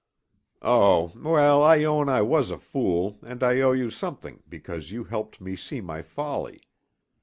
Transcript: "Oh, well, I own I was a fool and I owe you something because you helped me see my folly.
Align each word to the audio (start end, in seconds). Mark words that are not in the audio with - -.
"Oh, 0.63 1.13
well, 1.15 1.61
I 1.61 1.83
own 1.83 2.09
I 2.09 2.23
was 2.23 2.49
a 2.49 2.57
fool 2.57 3.19
and 3.21 3.43
I 3.43 3.59
owe 3.61 3.73
you 3.73 3.91
something 3.91 4.41
because 4.49 4.89
you 4.91 5.03
helped 5.03 5.39
me 5.39 5.55
see 5.55 5.79
my 5.79 6.01
folly. 6.01 6.63